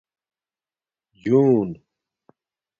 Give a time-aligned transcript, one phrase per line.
[1.21, 1.69] جُݸن